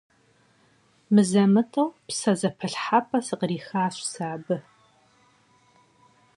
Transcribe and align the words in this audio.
Мызэ-мытӀэу 1.13 1.89
псэзэпылъхьэпӀэ 2.07 3.19
сыкърихащ 3.27 3.95
сэ 4.11 4.23
абы. 4.35 4.55